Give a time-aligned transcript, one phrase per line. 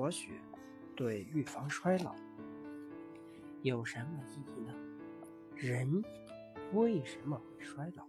[0.00, 0.30] 活血
[0.96, 2.14] 对预防衰老
[3.60, 4.74] 有什么意义呢？
[5.54, 6.02] 人
[6.72, 8.06] 为什么会衰老？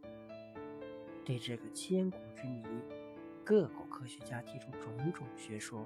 [1.25, 2.64] 对这个千古之谜，
[3.43, 5.86] 各国科学家提出种种学说。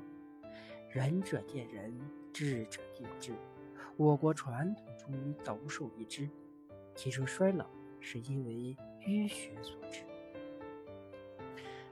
[0.91, 1.99] 仁者见仁，
[2.31, 3.33] 智者见智。
[3.97, 6.29] 我国传统中医独树一帜，
[6.93, 7.65] 提出衰老
[7.99, 8.77] 是因为
[9.07, 10.01] 淤血所致。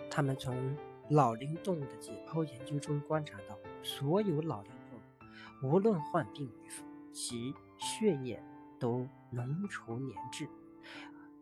[0.07, 0.77] 他们从
[1.09, 8.41] 老龄动物的解剖研究中观察到，所有老龄动物无论患病与否，其血液
[8.79, 10.47] 都浓稠粘滞，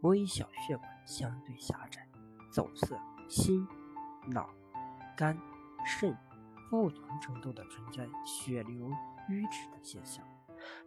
[0.01, 2.07] 微小血管相对狭窄，
[2.51, 3.67] 走色，心、
[4.27, 4.49] 脑、
[5.15, 5.37] 肝、
[5.85, 6.17] 肾
[6.69, 8.89] 不同程度的存在血流
[9.29, 10.25] 瘀滞的现象。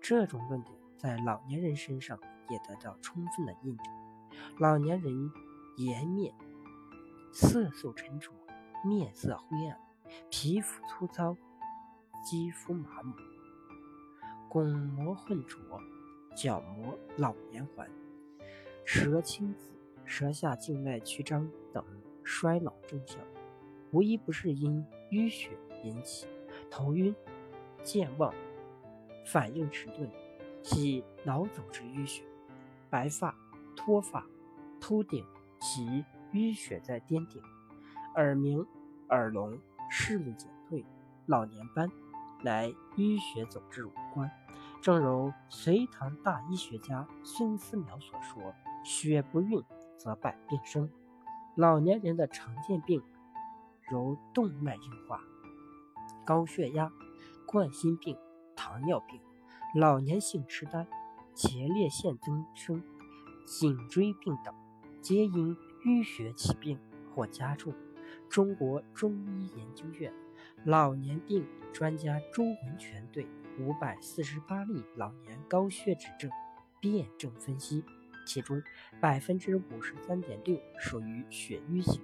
[0.00, 2.18] 这种论点在老年人身上
[2.50, 3.86] 也得到充分的印证。
[4.58, 5.30] 老年人
[5.76, 6.34] 颜面
[7.32, 8.30] 色素沉着，
[8.86, 9.80] 面色灰暗，
[10.30, 11.34] 皮肤粗糙，
[12.22, 13.14] 肌肤麻木，
[14.50, 15.58] 巩膜混浊，
[16.36, 17.90] 角膜老年环，
[18.84, 19.72] 舌青紫，
[20.04, 21.82] 舌下静脉曲张等
[22.22, 23.18] 衰老征象，
[23.90, 26.26] 无一不是因淤血引起。
[26.70, 27.14] 头晕、
[27.82, 28.34] 健忘。
[29.24, 30.06] 反应迟钝，
[30.60, 32.22] 系脑组织淤血；
[32.90, 33.34] 白发、
[33.74, 34.26] 脱发、
[34.78, 35.24] 秃顶，
[35.58, 36.04] 其
[36.34, 37.40] 淤血在颠顶；
[38.16, 38.66] 耳鸣、
[39.10, 39.58] 耳聋、
[39.90, 40.84] 视力减退、
[41.26, 41.90] 老年斑，
[42.42, 44.30] 乃淤血走滞无关。
[44.80, 48.54] 正如隋唐大医学家孙思邈所说
[48.84, 49.62] ：“血不运
[49.96, 50.90] 则百病生。”
[51.56, 53.02] 老年人的常见病
[53.90, 55.20] 如动脉硬化、
[56.24, 56.92] 高血压、
[57.46, 58.16] 冠心病。
[58.56, 59.20] 糖尿病、
[59.74, 60.86] 老年性痴呆、
[61.34, 62.80] 前列腺增生、
[63.44, 64.54] 颈椎病等，
[65.02, 66.78] 皆因淤血起病
[67.14, 67.74] 或加重。
[68.34, 70.12] 中国中医研究院
[70.64, 73.28] 老年病专家周文全对
[73.60, 76.28] 五百四十八例老年高血脂症
[76.80, 77.84] 辨证分析，
[78.26, 78.60] 其中
[79.00, 82.02] 百分之五十三点六属于血瘀型。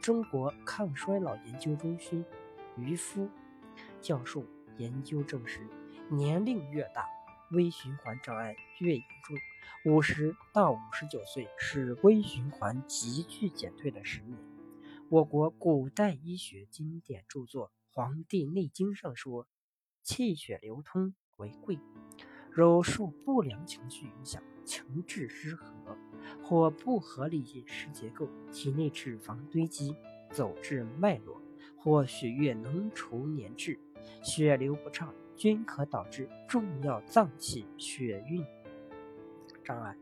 [0.00, 2.24] 中国抗衰老研究中心
[2.76, 3.28] 于夫
[4.00, 4.44] 教授
[4.76, 5.66] 研究证实。
[6.08, 7.04] 年龄越大，
[7.50, 9.92] 微循环障碍越严重。
[9.92, 14.38] 五十到五十九岁是微循环急剧减退的十年。
[15.10, 19.46] 我国古代医学经典著作《黄帝内经》上说
[20.02, 21.78] ：“气血流通为贵。”
[22.50, 25.96] 若受不良情绪影响，情志失和，
[26.42, 29.94] 或不合理饮食结构，体内脂肪堆积，
[30.32, 31.40] 走至脉络，
[31.76, 33.78] 或血液浓稠粘滞，
[34.22, 35.14] 血流不畅。
[35.36, 38.46] 均可导致重要脏器血运
[39.64, 39.96] 障碍，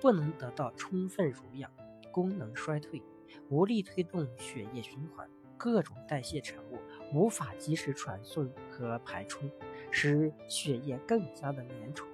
[0.00, 1.70] 不能得到充分濡养，
[2.10, 3.00] 功能衰退，
[3.48, 6.78] 无力推动血液循环，各种代谢产物
[7.12, 9.48] 无法及时传送和排出，
[9.90, 12.04] 使血液更加的粘稠，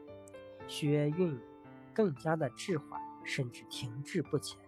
[0.67, 1.39] 血运
[1.95, 4.59] 更加的滞缓，甚至停滞不前。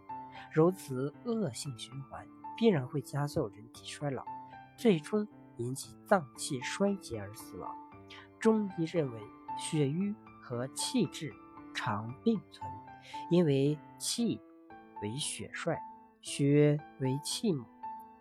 [0.52, 4.24] 如此恶性循环，必然会加速人体衰老，
[4.76, 5.26] 最终
[5.58, 7.76] 引起脏器衰竭而死亡。
[8.38, 9.20] 中医认为，
[9.58, 11.32] 血瘀和气滞
[11.74, 12.68] 常并存，
[13.30, 14.40] 因为气
[15.02, 15.80] 为血帅，
[16.20, 17.64] 血为气母，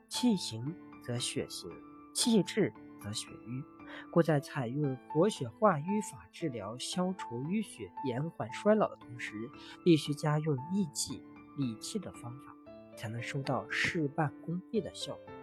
[0.08, 1.70] 气行则血行，
[2.14, 3.64] 气滞则血瘀，
[4.12, 9.34] 故在采用活血化瘀法治疗、消除淤血、延缓衰老的同时，
[9.84, 11.22] 必须加用益气、
[11.58, 12.56] 理气的方法，
[12.96, 15.39] 才能收到事半功倍的效果。